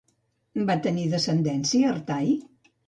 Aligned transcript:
Va 0.69 0.77
tenir 0.87 1.05
descendència 1.13 1.95
Artai? 1.97 2.37